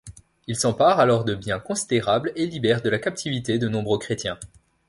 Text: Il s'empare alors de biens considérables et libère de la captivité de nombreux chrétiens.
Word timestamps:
Il 0.47 0.55
s'empare 0.55 0.99
alors 0.99 1.25
de 1.25 1.35
biens 1.35 1.59
considérables 1.59 2.31
et 2.35 2.47
libère 2.47 2.81
de 2.81 2.89
la 2.89 2.97
captivité 2.97 3.59
de 3.59 3.67
nombreux 3.69 3.99
chrétiens. 3.99 4.39